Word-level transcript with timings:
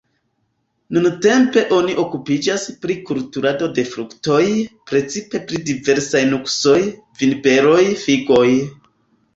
Nuntempe 0.95 1.63
oni 1.79 1.97
okupiĝas 2.03 2.65
pri 2.85 2.95
kulturado 3.11 3.69
de 3.77 3.85
fruktoj, 3.93 4.41
precipe 4.93 5.45
pri 5.53 5.63
diversaj 5.71 6.27
nuksoj, 6.35 6.79
vinberoj, 7.23 7.81
figoj. 8.09 8.49